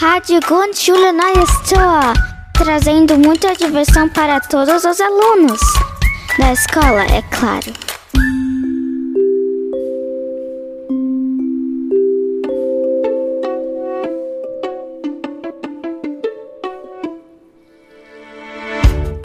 Rádio 0.00 0.40
Grundschule 0.40 1.12
Neues 1.12 1.52
Tor, 1.68 2.14
trazendo 2.54 3.18
muita 3.18 3.54
diversão 3.54 4.08
para 4.08 4.40
todos 4.40 4.82
os 4.82 4.98
alunos. 4.98 5.60
Da 6.38 6.54
escola, 6.54 7.04
é 7.04 7.20
claro. 7.28 7.70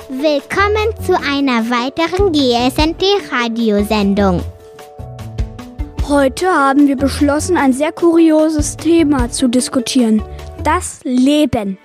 Willkommen 0.10 0.94
zu 1.06 1.14
einer 1.14 1.70
weiteren 1.70 2.34
GSND-Radiosendung. 2.34 4.44
Heute 6.10 6.50
haben 6.50 6.90
wir 6.90 6.98
beschlossen, 6.98 7.56
ein 7.56 7.72
sehr 7.72 7.94
kurioses 7.94 8.76
Thema 8.76 9.32
zu 9.32 9.48
diskutieren. 9.48 10.22
Das 10.66 11.00
Leben. 11.04 11.78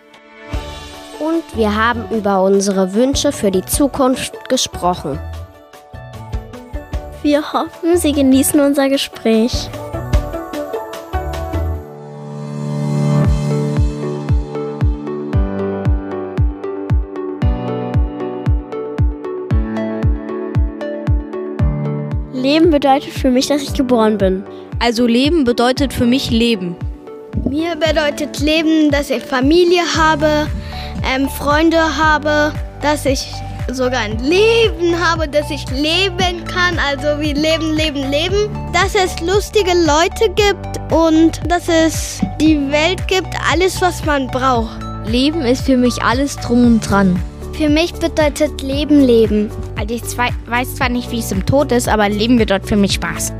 Und 1.19 1.45
wir 1.55 1.77
haben 1.77 2.03
über 2.17 2.43
unsere 2.43 2.95
Wünsche 2.95 3.31
für 3.31 3.51
die 3.51 3.61
Zukunft 3.61 4.49
gesprochen. 4.49 5.19
Wir 7.23 7.53
hoffen, 7.53 7.99
Sie 7.99 8.13
genießen 8.13 8.59
unser 8.59 8.89
Gespräch. 8.89 9.69
Leben 22.33 22.71
bedeutet 22.71 23.13
für 23.13 23.31
mich, 23.31 23.49
dass 23.49 23.61
ich 23.61 23.75
geboren 23.75 24.17
bin. 24.17 24.43
Also 24.79 25.07
Leben 25.07 25.45
bedeutet 25.45 25.93
für 25.93 26.07
mich 26.07 26.31
Leben. 26.31 26.77
Mir 27.49 27.77
bedeutet 27.77 28.41
Leben, 28.41 28.91
dass 28.91 29.11
ich 29.11 29.23
Familie 29.23 29.83
habe, 29.97 30.47
ähm, 31.05 31.29
Freunde 31.29 31.79
habe, 31.97 32.53
dass 32.83 33.07
ich 33.07 33.33
sogar 33.73 34.01
ein 34.01 34.19
Leben 34.19 34.99
habe, 34.99 35.29
dass 35.29 35.51
ich 35.51 35.65
leben 35.71 36.45
kann, 36.45 36.79
also 36.79 37.21
wie 37.21 37.33
Leben, 37.33 37.75
Leben, 37.75 38.11
Leben. 38.11 38.49
Dass 38.73 38.95
es 38.95 39.21
lustige 39.21 39.73
Leute 39.73 40.33
gibt 40.35 40.93
und 40.93 41.41
dass 41.49 41.69
es 41.69 42.21
die 42.41 42.71
Welt 42.71 43.07
gibt, 43.09 43.29
alles, 43.51 43.81
was 43.81 44.05
man 44.05 44.27
braucht. 44.29 44.79
Leben 45.07 45.43
ist 45.43 45.63
für 45.63 45.77
mich 45.77 46.03
alles 46.03 46.37
drum 46.37 46.67
und 46.67 46.81
dran. 46.81 47.21
Für 47.57 47.69
mich 47.69 47.93
bedeutet 47.93 48.63
Leben 48.63 49.01
Leben. 49.01 49.51
Also 49.79 49.95
ich 49.95 50.05
zwei, 50.05 50.31
weiß 50.47 50.77
zwar 50.77 50.89
nicht, 50.89 51.11
wie 51.11 51.19
es 51.19 51.33
im 51.33 51.45
Tod 51.45 51.73
ist, 51.73 51.89
aber 51.89 52.09
Leben 52.09 52.39
bedeutet 52.39 52.69
für 52.69 52.77
mich 52.77 52.95
Spaß. 52.95 53.33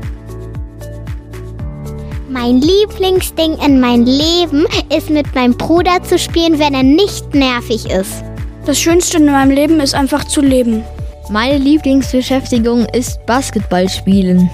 Mein 2.31 2.61
Lieblingsding 2.61 3.57
in 3.57 3.81
meinem 3.81 4.05
Leben 4.05 4.65
ist 4.95 5.09
mit 5.09 5.35
meinem 5.35 5.57
Bruder 5.57 6.01
zu 6.01 6.17
spielen, 6.17 6.59
wenn 6.59 6.73
er 6.73 6.81
nicht 6.81 7.35
nervig 7.35 7.89
ist. 7.89 8.23
Das 8.65 8.79
Schönste 8.79 9.17
in 9.17 9.25
meinem 9.25 9.51
Leben 9.51 9.81
ist 9.81 9.93
einfach 9.93 10.23
zu 10.23 10.39
leben. 10.39 10.81
Meine 11.29 11.57
Lieblingsbeschäftigung 11.57 12.85
ist 12.93 13.25
Basketball 13.25 13.89
spielen. 13.89 14.49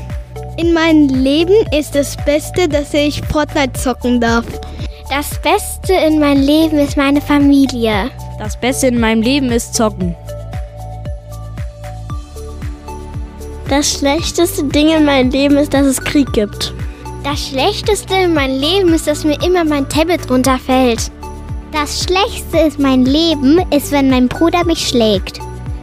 In 0.58 0.74
meinem 0.74 1.10
Leben 1.24 1.54
ist 1.72 1.94
das 1.94 2.18
Beste, 2.26 2.68
dass 2.68 2.96
ich 2.96 3.22
Fortnite 3.32 3.74
zocken 3.74 4.20
darf. 4.20 4.46
Das 5.12 5.40
Beste 5.44 5.94
in 5.94 6.20
meinem 6.20 6.44
Leben 6.44 6.80
ist 6.80 6.98
meine 6.98 7.22
Familie. 7.22 8.10
Das 8.40 8.60
Beste 8.60 8.88
in 8.88 9.00
meinem 9.00 9.22
Leben 9.22 9.52
ist 9.52 9.76
zocken. 9.76 10.16
Das 13.70 14.00
schlechteste 14.00 14.64
Ding 14.64 14.90
in 14.90 15.06
meinem 15.06 15.30
Leben 15.30 15.58
ist, 15.58 15.76
dass 15.76 15.86
es 15.86 16.04
Krieg 16.04 16.34
gibt. 16.34 16.74
Das 17.30 17.50
Schlechteste 17.50 18.16
in 18.16 18.34
meinem 18.34 18.58
Leben 18.58 18.94
ist, 18.94 19.06
dass 19.06 19.26
mir 19.26 19.38
immer 19.44 19.66
mein 19.66 19.90
Tablet 19.90 20.32
runterfällt. 20.32 21.12
Das 21.74 22.06
Schlechteste 22.06 22.78
in 22.78 22.82
meinem 22.82 23.06
Leben 23.06 23.60
ist, 23.70 23.92
wenn 23.92 24.10
mein 24.10 24.30
Bruder 24.30 24.64
mich 24.64 24.88
schlägt. 24.88 25.40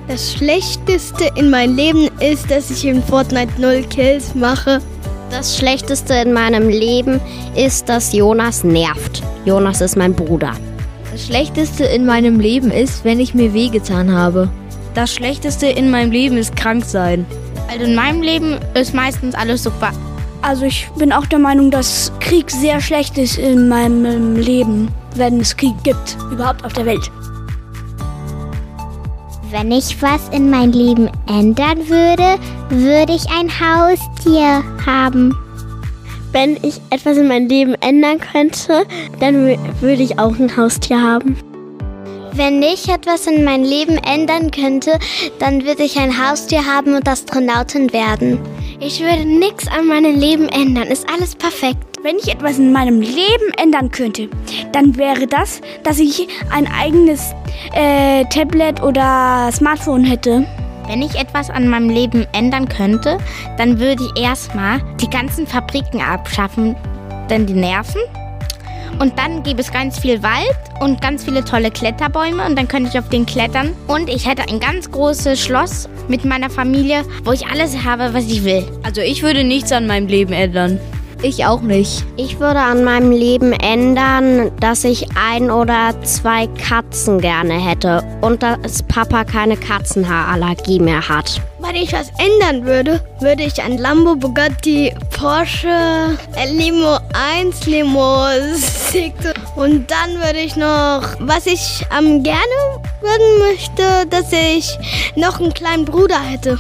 Das 0.09 0.33
Schlechteste 0.33 1.31
in 1.37 1.51
meinem 1.51 1.77
Leben 1.77 2.09
ist, 2.19 2.51
dass 2.51 2.71
ich 2.71 2.87
in 2.87 3.03
Fortnite 3.03 3.61
null 3.61 3.85
Kills 3.91 4.35
mache. 4.35 4.81
Das 5.31 5.59
Schlechteste 5.59 6.15
in 6.15 6.33
meinem 6.33 6.71
Leben 6.71 7.21
ist, 7.55 7.91
dass 7.91 8.15
Jonas 8.15 8.65
nervt. 8.65 9.23
Jonas 9.45 9.83
ist 9.83 9.99
mein 9.99 10.15
Bruder. 10.15 10.55
Das 11.13 11.27
Schlechteste 11.27 11.85
in 11.85 12.07
meinem 12.07 12.41
Leben 12.41 12.71
ist, 12.71 13.05
wenn 13.05 13.21
ich 13.21 13.35
mir 13.35 13.53
wehgetan 13.53 14.11
habe. 14.11 14.49
Das 14.95 15.13
Schlechteste 15.13 15.67
in 15.67 15.91
meinem 15.91 16.11
Leben 16.11 16.39
ist 16.39 16.57
krank 16.57 16.87
sein. 16.87 17.27
Also 17.71 17.85
in 17.85 17.95
meinem 17.95 18.23
Leben 18.23 18.57
ist 18.73 18.95
meistens 18.95 19.35
alles 19.35 19.63
super. 19.63 19.93
Also 20.45 20.67
ich 20.67 20.87
bin 20.99 21.11
auch 21.11 21.25
der 21.25 21.39
Meinung, 21.39 21.71
dass 21.71 22.13
Krieg 22.21 22.51
sehr 22.51 22.79
schlecht 22.79 23.17
ist 23.17 23.39
in 23.39 23.67
meinem 23.67 24.37
Leben, 24.37 24.89
wenn 25.17 25.41
es 25.41 25.57
Krieg 25.57 25.73
gibt, 25.85 26.19
überhaupt 26.31 26.63
auf 26.67 26.75
der 26.75 26.85
Welt. 26.85 27.11
Wenn 29.51 29.73
ich 29.73 30.03
was 30.03 30.29
in 30.33 30.51
mein 30.51 30.71
Leben 30.71 31.09
ändern 31.27 31.89
würde, 31.89 32.39
würde 32.69 33.15
ich 33.15 33.25
ein 33.31 33.49
Haustier 33.59 34.63
haben. 34.85 35.35
Wenn 36.33 36.59
ich 36.63 36.79
etwas 36.91 37.17
in 37.17 37.29
meinem 37.29 37.49
Leben 37.49 37.75
ändern 37.81 38.19
könnte, 38.19 38.85
dann 39.21 39.57
würde 39.81 40.03
ich 40.03 40.19
auch 40.19 40.39
ein 40.39 40.55
Haustier 40.55 41.01
haben. 41.01 41.39
Wenn 42.35 42.63
ich 42.63 42.91
etwas 42.91 43.27
in 43.27 43.45
meinem 43.45 43.65
Leben 43.65 43.97
ändern 43.97 44.51
könnte, 44.51 44.99
dann 45.39 45.65
würde 45.65 45.85
ich 45.85 45.99
ein 45.99 46.13
Haustier 46.13 46.67
haben 46.67 46.97
und 46.97 47.09
Astronautin 47.09 47.95
werden. 47.95 48.41
Ich 48.87 49.01
würde 49.01 49.25
nichts 49.25 49.67
an 49.67 49.87
meinem 49.87 50.21
Leben 50.21 50.47
ändern. 50.47 50.89
Ist 50.89 51.09
alles 51.09 51.35
perfekt. 51.35 51.79
Wenn 52.03 52.19
ich 52.19 52.29
etwas 52.29 52.59
in 52.59 52.71
meinem 52.71 53.01
Leben 53.01 53.51
ändern 53.57 53.91
könnte, 53.91 54.29
dann 54.73 54.99
wäre 54.99 55.27
das, 55.27 55.63
dass 55.85 55.99
ich 55.99 56.29
ein 56.51 56.71
eigenes 56.71 57.35
äh, 57.73 58.27
Tablet 58.27 58.83
oder 58.83 59.49
Smartphone 59.53 60.05
hätte. 60.05 60.47
Wenn 60.87 61.01
ich 61.01 61.15
etwas 61.15 61.49
an 61.49 61.67
meinem 61.67 61.89
Leben 61.89 62.27
ändern 62.35 62.69
könnte, 62.69 63.17
dann 63.57 63.81
würde 63.81 64.05
ich 64.05 64.23
erstmal 64.23 64.83
die 65.01 65.09
ganzen 65.09 65.47
Fabriken 65.47 66.03
abschaffen, 66.03 66.77
denn 67.31 67.47
die 67.47 67.55
nerven. 67.55 68.03
Und 68.99 69.19
dann 69.19 69.43
gäbe 69.43 69.61
es 69.61 69.73
ganz 69.73 69.99
viel 69.99 70.23
Wald 70.23 70.57
und 70.81 71.01
ganz 71.01 71.25
viele 71.25 71.45
tolle 71.45 71.71
Kletterbäume 71.71 72.45
und 72.47 72.57
dann 72.57 72.69
könnte 72.69 72.91
ich 72.91 72.99
auf 72.99 73.09
den 73.09 73.27
klettern. 73.27 73.73
Und 73.87 74.09
ich 74.09 74.27
hätte 74.27 74.49
ein 74.49 74.61
ganz 74.61 74.91
großes 74.91 75.41
Schloss 75.41 75.89
mit 76.09 76.25
meiner 76.25 76.51
Familie, 76.51 77.05
wo 77.25 77.33
ich 77.33 77.47
alles 77.47 77.85
habe, 77.85 78.15
was 78.15 78.27
ich 78.27 78.45
will. 78.45 78.65
Also 78.83 79.01
ich 79.01 79.23
würde 79.23 79.45
nichts 79.45 79.73
an 79.73 79.87
meinem 79.87 80.07
Leben 80.07 80.33
ändern. 80.33 80.79
Ich 81.25 81.47
auch 81.47 81.63
nicht. 81.63 82.05
Ich 82.19 82.39
würde 82.39 82.61
an 82.61 82.85
meinem 82.85 83.11
Leben 83.11 83.55
ändern, 83.55 84.53
dass 84.61 84.85
ich 84.85 85.07
ein 85.17 85.51
oder 85.51 85.95
zwei 86.03 86.47
Katzen 86.49 87.19
gerne 87.19 87.55
hätte 87.55 88.05
und 88.21 88.43
dass 88.43 88.83
Papa 88.83 89.25
keine 89.25 89.57
Katzenhaarallergie 89.57 90.81
mehr 90.81 91.09
hat. 91.09 91.41
Wenn 91.61 91.77
ich 91.77 91.95
was 91.95 92.11
ändern 92.19 92.67
würde, 92.67 93.01
würde 93.21 93.43
ich 93.43 93.63
ein 93.63 93.79
Lambo, 93.79 94.17
Bugatti, 94.17 94.93
Porsche, 95.17 96.19
Limo 96.53 96.99
1, 97.39 97.65
Limo 97.65 98.27
6 98.53 99.15
und 99.57 99.91
dann 99.91 100.23
würde 100.23 100.41
ich 100.41 100.57
noch, 100.57 101.01
was 101.21 101.47
ich 101.47 101.87
am 101.89 102.23
gerne 102.23 102.83
würden 103.01 103.39
möchte, 103.49 104.07
dass 104.11 104.31
ich 104.31 104.79
noch 105.17 105.41
einen 105.41 105.55
kleinen 105.55 105.87
Bruder 105.87 106.21
hätte. 106.21 106.59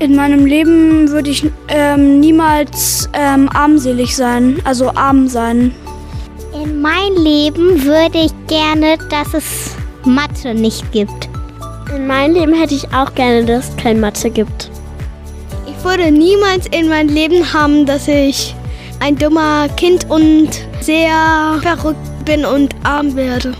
In 0.00 0.14
meinem 0.14 0.46
Leben 0.46 1.10
würde 1.10 1.30
ich 1.30 1.50
ähm, 1.66 2.20
niemals 2.20 3.08
ähm, 3.14 3.48
armselig 3.52 4.14
sein, 4.14 4.60
also 4.64 4.90
arm 4.94 5.26
sein. 5.26 5.74
In 6.62 6.80
mein 6.80 7.14
Leben 7.16 7.82
würde 7.82 8.18
ich 8.18 8.32
gerne, 8.46 8.96
dass 9.10 9.34
es 9.34 9.74
Mathe 10.04 10.54
nicht 10.54 10.90
gibt. 10.92 11.28
In 11.94 12.06
meinem 12.06 12.34
Leben 12.34 12.54
hätte 12.54 12.74
ich 12.74 12.86
auch 12.94 13.12
gerne, 13.14 13.44
dass 13.44 13.70
es 13.70 13.76
kein 13.76 13.98
Mathe 13.98 14.30
gibt. 14.30 14.70
Ich 15.66 15.84
würde 15.84 16.12
niemals 16.12 16.68
in 16.68 16.88
meinem 16.88 17.08
Leben 17.08 17.52
haben, 17.52 17.84
dass 17.84 18.06
ich 18.06 18.54
ein 19.00 19.16
dummer 19.16 19.68
Kind 19.76 20.08
und 20.08 20.48
sehr 20.80 21.58
verrückt 21.60 22.24
bin 22.24 22.44
und 22.44 22.74
arm 22.84 23.16
werde. 23.16 23.52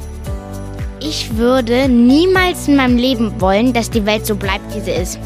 Ich 1.00 1.36
würde 1.36 1.88
niemals 1.88 2.68
in 2.68 2.76
meinem 2.76 2.96
Leben 2.96 3.40
wollen, 3.40 3.72
dass 3.72 3.90
die 3.90 4.06
Welt 4.06 4.24
so 4.24 4.36
bleibt, 4.36 4.72
wie 4.74 4.80
sie 4.80 4.92
ist. 4.92 5.18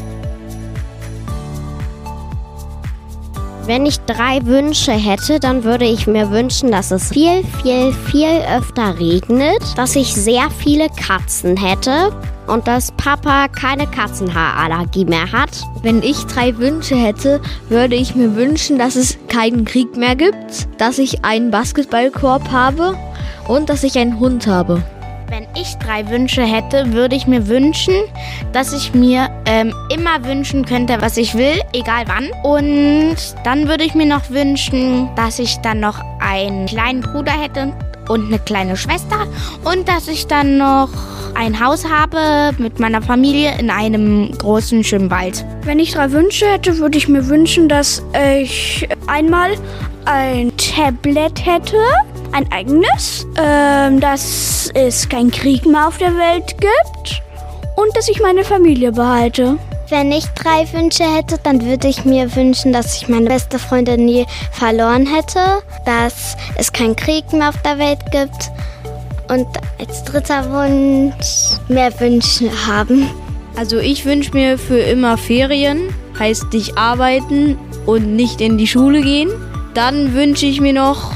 Wenn 3.65 3.85
ich 3.85 4.01
drei 4.01 4.45
Wünsche 4.45 4.91
hätte, 4.91 5.39
dann 5.39 5.63
würde 5.63 5.85
ich 5.85 6.05
mir 6.05 6.31
wünschen, 6.31 6.69
dass 6.69 6.91
es 6.91 7.09
viel, 7.09 7.45
viel, 7.61 7.93
viel 7.93 8.41
öfter 8.53 8.99
regnet, 8.99 9.61
dass 9.77 9.95
ich 9.95 10.13
sehr 10.13 10.49
viele 10.49 10.89
Katzen 10.89 11.55
hätte 11.55 12.11
und 12.47 12.67
dass 12.67 12.91
Papa 12.91 13.47
keine 13.47 13.87
Katzenhaarallergie 13.87 15.05
mehr 15.05 15.31
hat. 15.31 15.63
Wenn 15.81 16.03
ich 16.03 16.25
drei 16.25 16.57
Wünsche 16.57 16.95
hätte, 16.95 17.39
würde 17.69 17.95
ich 17.95 18.15
mir 18.15 18.35
wünschen, 18.35 18.77
dass 18.77 18.97
es 18.97 19.17
keinen 19.29 19.63
Krieg 19.63 19.95
mehr 19.95 20.17
gibt, 20.17 20.67
dass 20.77 20.97
ich 20.97 21.23
einen 21.23 21.49
Basketballkorb 21.49 22.51
habe 22.51 22.97
und 23.47 23.69
dass 23.69 23.83
ich 23.83 23.97
einen 23.97 24.19
Hund 24.19 24.45
habe. 24.45 24.83
Wenn 25.33 25.47
ich 25.59 25.75
drei 25.77 26.07
Wünsche 26.11 26.43
hätte, 26.43 26.93
würde 26.93 27.15
ich 27.15 27.25
mir 27.25 27.47
wünschen, 27.47 27.95
dass 28.51 28.71
ich 28.71 28.93
mir 28.93 29.31
ähm, 29.47 29.73
immer 29.91 30.23
wünschen 30.23 30.63
könnte, 30.63 30.97
was 30.99 31.17
ich 31.17 31.33
will, 31.33 31.59
egal 31.73 32.03
wann. 32.05 32.29
Und 32.43 33.15
dann 33.43 33.67
würde 33.67 33.83
ich 33.83 33.95
mir 33.95 34.05
noch 34.05 34.29
wünschen, 34.29 35.09
dass 35.15 35.39
ich 35.39 35.57
dann 35.63 35.79
noch 35.79 35.99
einen 36.19 36.67
kleinen 36.67 37.01
Bruder 37.01 37.31
hätte 37.31 37.73
und 38.09 38.27
eine 38.27 38.37
kleine 38.37 38.77
Schwester 38.77 39.25
und 39.63 39.87
dass 39.87 40.07
ich 40.07 40.27
dann 40.27 40.59
noch 40.59 40.89
ein 41.33 41.59
Haus 41.59 41.89
habe 41.89 42.51
mit 42.59 42.79
meiner 42.79 43.01
Familie 43.01 43.57
in 43.57 43.71
einem 43.71 44.37
großen 44.37 44.83
schönen 44.83 45.09
Wald. 45.09 45.43
Wenn 45.63 45.79
ich 45.79 45.93
drei 45.93 46.11
Wünsche 46.11 46.45
hätte, 46.45 46.77
würde 46.77 46.99
ich 46.99 47.07
mir 47.07 47.27
wünschen, 47.27 47.67
dass 47.67 48.03
ich 48.13 48.87
einmal 49.07 49.55
ein 50.05 50.51
Tablet 50.57 51.43
hätte, 51.43 51.77
ein 52.33 52.51
eigenes, 52.51 53.25
ähm, 53.37 53.99
dass 53.99 54.69
es 54.73 55.07
keinen 55.07 55.31
Krieg 55.31 55.65
mehr 55.65 55.87
auf 55.87 55.97
der 55.97 56.15
Welt 56.17 56.55
gibt 56.59 57.21
und 57.75 57.95
dass 57.95 58.09
ich 58.09 58.21
meine 58.21 58.43
Familie 58.43 58.91
behalte. 58.91 59.57
Wenn 59.89 60.11
ich 60.11 60.25
drei 60.29 60.65
Wünsche 60.73 61.03
hätte, 61.03 61.37
dann 61.43 61.63
würde 61.65 61.87
ich 61.87 62.03
mir 62.05 62.35
wünschen, 62.35 62.73
dass 62.73 62.97
ich 62.97 63.07
meine 63.07 63.29
beste 63.29 63.59
Freundin 63.59 64.05
nie 64.05 64.25
verloren 64.51 65.05
hätte, 65.05 65.61
dass 65.85 66.35
es 66.55 66.73
keinen 66.73 66.95
Krieg 66.95 67.31
mehr 67.31 67.49
auf 67.49 67.61
der 67.61 67.77
Welt 67.77 67.99
gibt 68.11 68.51
und 69.29 69.47
als 69.79 70.03
dritter 70.03 70.49
Wunsch 70.51 71.59
mehr 71.67 71.97
Wünsche 71.99 72.49
haben. 72.65 73.09
Also 73.55 73.77
ich 73.77 74.05
wünsche 74.05 74.33
mir 74.33 74.57
für 74.57 74.79
immer 74.79 75.17
Ferien, 75.17 75.93
heißt 76.17 76.51
nicht 76.53 76.77
arbeiten 76.77 77.59
und 77.85 78.15
nicht 78.15 78.41
in 78.41 78.57
die 78.57 78.67
Schule 78.67 79.01
gehen. 79.01 79.29
Dann 79.75 80.13
wünsche 80.13 80.45
ich 80.45 80.59
mir 80.59 80.73
noch 80.73 81.12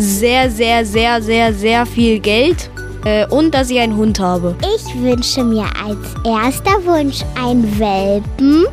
sehr, 0.00 0.50
sehr, 0.50 0.84
sehr, 0.84 1.22
sehr, 1.22 1.52
sehr 1.52 1.86
viel 1.86 2.18
Geld 2.18 2.70
äh, 3.04 3.26
und 3.26 3.54
dass 3.54 3.70
ich 3.70 3.78
einen 3.78 3.96
Hund 3.96 4.18
habe. 4.18 4.56
Ich 4.74 4.94
wünsche 5.00 5.44
mir 5.44 5.66
als 5.84 5.98
erster 6.24 6.84
Wunsch 6.84 7.20
ein 7.42 7.78
Welpen, 7.78 8.66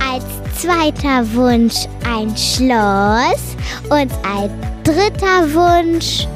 als 0.00 0.24
zweiter 0.60 1.26
Wunsch 1.34 1.86
ein 2.06 2.34
Schloss 2.36 3.56
und 3.90 4.10
als 4.24 4.50
dritter 4.84 5.52
Wunsch 5.52 6.26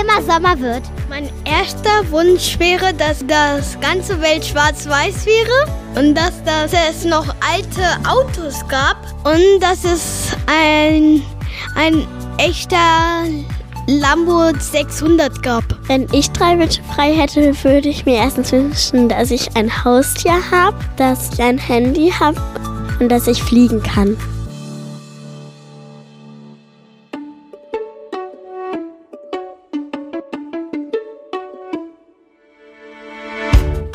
immer 0.00 0.22
Sommer 0.22 0.58
wird. 0.60 0.82
Mein 1.08 1.28
erster 1.44 2.10
Wunsch 2.10 2.58
wäre, 2.58 2.92
dass 2.94 3.24
das 3.26 3.78
ganze 3.80 4.20
Welt 4.20 4.44
schwarz-weiß 4.44 5.26
wäre 5.26 6.04
und 6.06 6.14
dass, 6.14 6.42
dass 6.44 6.72
es 6.72 7.04
noch 7.04 7.26
alte 7.40 8.08
Autos 8.08 8.66
gab 8.68 8.96
und 9.24 9.60
dass 9.60 9.84
es 9.84 10.36
ein, 10.46 11.22
ein 11.76 12.06
echter 12.38 13.24
Lambo 13.88 14.50
600 14.58 15.44
gab. 15.44 15.62
Wenn 15.86 16.08
ich 16.12 16.30
drei 16.32 16.58
Wünsche 16.58 16.82
frei 16.82 17.14
hätte, 17.14 17.54
würde 17.62 17.88
ich 17.88 18.04
mir 18.04 18.16
erstens 18.16 18.50
wünschen, 18.50 19.08
dass 19.08 19.30
ich 19.30 19.56
ein 19.56 19.84
Haustier 19.84 20.50
habe, 20.50 20.76
dass 20.96 21.32
ich 21.32 21.40
ein 21.40 21.56
Handy 21.56 22.10
habe 22.10 22.40
und 22.98 23.08
dass 23.08 23.28
ich 23.28 23.40
fliegen 23.40 23.80
kann. 23.80 24.16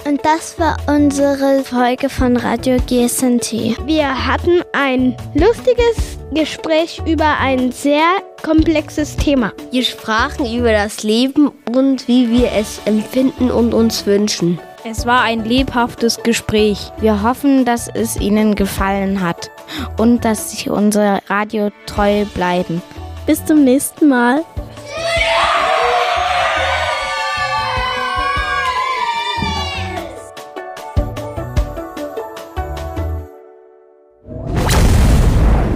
Und 0.06 0.24
das 0.24 0.58
war 0.58 0.78
unsere 0.88 1.66
Folge 1.66 2.08
von 2.08 2.38
Radio 2.38 2.78
GSNT. 2.88 3.76
Wir 3.86 4.26
hatten 4.26 4.62
ein 4.72 5.18
lustiges 5.34 6.18
Gespräch 6.34 7.02
über 7.06 7.38
ein 7.40 7.74
sehr 7.74 8.22
komplexes 8.42 9.16
Thema. 9.16 9.54
Wir 9.72 9.84
sprachen 9.84 10.46
über 10.46 10.72
das 10.72 11.04
Leben 11.04 11.52
und 11.74 12.08
wie 12.08 12.30
wir 12.30 12.52
es 12.52 12.82
empfinden 12.86 13.52
und 13.52 13.74
uns 13.74 14.06
wünschen. 14.06 14.60
Es 14.84 15.06
war 15.06 15.22
ein 15.22 15.46
lebhaftes 15.46 16.24
Gespräch. 16.24 16.92
Wir 17.00 17.22
hoffen, 17.22 17.66
dass 17.66 17.88
es 17.88 18.18
Ihnen 18.18 18.56
gefallen 18.56 19.22
hat 19.22 19.52
und 19.98 20.26
dass 20.26 20.52
Sie 20.52 20.70
unser 20.70 21.20
Radio 21.28 21.70
treu 21.86 22.26
bleiben. 22.34 22.82
Bis 23.28 23.46
zum 23.46 23.64
nächsten 23.64 24.10
Mal. 24.10 24.44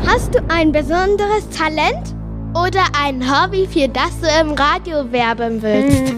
Hast 0.08 0.34
du 0.34 0.40
ein 0.50 0.72
besonderes 0.72 1.48
Talent? 1.56 2.15
Oder 2.56 2.86
ein 2.98 3.22
Hobby, 3.30 3.68
für 3.68 3.90
das 3.90 4.18
du 4.22 4.28
im 4.40 4.54
Radio 4.54 5.12
werben 5.12 5.62
willst? 5.62 6.13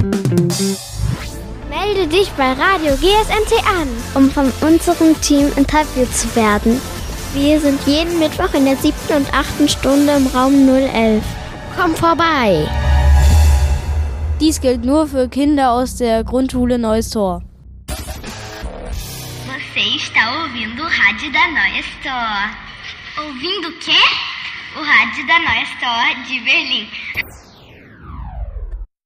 Melde 1.67 2.07
dich 2.07 2.29
bei 2.37 2.53
Radio 2.53 2.93
GSNT 2.93 3.53
an, 3.67 3.87
um 4.13 4.29
von 4.29 4.53
unserem 4.61 5.19
Team 5.21 5.51
interviewt 5.55 6.13
zu 6.13 6.35
werden. 6.35 6.79
Wir 7.33 7.59
sind 7.59 7.81
jeden 7.87 8.19
Mittwoch 8.19 8.53
in 8.53 8.65
der 8.65 8.75
siebten 8.75 9.13
und 9.13 9.33
achten 9.33 9.67
Stunde 9.67 10.13
im 10.13 10.27
Raum 10.27 10.69
011. 10.69 11.23
Komm 11.75 11.95
vorbei! 11.95 12.67
Dies 14.39 14.61
gilt 14.61 14.85
nur 14.85 15.07
für 15.07 15.27
Kinder 15.29 15.71
aus 15.71 15.95
der 15.95 16.23
Grundschule 16.23 16.77
Neues 16.77 17.09
Tor. 17.09 17.41
Você 19.47 19.95
está 19.95 20.43
ouvindo 20.43 20.83
rádio 20.83 21.31
da 21.31 21.47
Noia 21.47 21.81
Store. 21.99 22.49
Ouvindo 23.17 23.69
o 23.69 23.79
quê? 23.79 24.26
O 24.77 24.81
rádio 24.83 25.25
da 25.25 25.39
Noia 25.39 25.63
Store 25.63 26.13
de 26.25 26.39
Berlim. 26.41 26.87